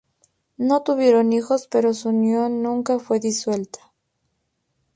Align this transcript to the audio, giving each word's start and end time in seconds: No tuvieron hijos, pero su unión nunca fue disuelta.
No 0.57 0.81
tuvieron 0.81 1.31
hijos, 1.31 1.67
pero 1.67 1.93
su 1.93 2.09
unión 2.09 2.63
nunca 2.63 2.97
fue 2.97 3.19
disuelta. 3.19 3.91